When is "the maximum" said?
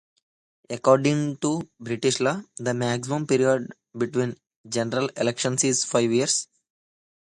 2.57-3.27